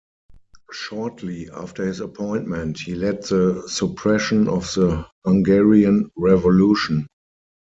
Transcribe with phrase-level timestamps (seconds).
[0.71, 7.05] Shortly after his appointment he led the suppression of the Hungarian Revolution.